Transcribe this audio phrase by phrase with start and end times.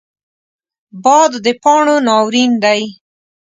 [1.03, 2.81] باد د پاڼو ناورین دی